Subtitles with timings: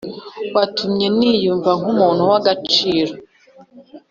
[0.55, 3.13] watumye niyumva nk’umuntu w’agaciro